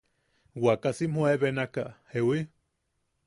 Wakasim 0.63 1.11
juebenaka 1.19 1.85
¿jewi? 2.13 2.39